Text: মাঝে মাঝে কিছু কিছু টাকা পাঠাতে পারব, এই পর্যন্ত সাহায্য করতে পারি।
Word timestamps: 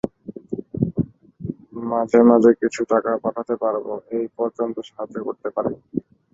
মাঝে 1.83 2.19
মাঝে 2.29 2.51
কিছু 2.51 2.61
কিছু 2.61 2.91
টাকা 2.91 3.11
পাঠাতে 3.23 3.55
পারব, 3.63 3.85
এই 4.17 4.25
পর্যন্ত 4.37 4.75
সাহায্য 4.89 5.15
করতে 5.27 5.49
পারি। 5.55 5.73